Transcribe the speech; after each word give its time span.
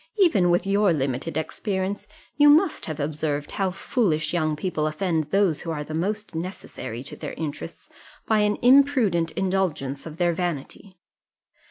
Even 0.17 0.49
with 0.49 0.65
your 0.65 0.91
limited 0.93 1.37
experience, 1.37 2.07
you 2.35 2.49
must 2.49 2.87
have 2.87 2.99
observed 2.99 3.51
how 3.51 3.69
foolish 3.69 4.33
young 4.33 4.55
people 4.55 4.87
offend 4.87 5.25
those 5.25 5.61
who 5.61 5.69
are 5.69 5.83
the 5.83 5.93
most 5.93 6.33
necessary 6.33 7.03
to 7.03 7.15
their 7.15 7.33
interests, 7.33 7.87
by 8.25 8.39
an 8.39 8.57
imprudent 8.63 9.29
indulgence 9.33 10.07
of 10.07 10.17
their 10.17 10.33
vanity. 10.33 10.97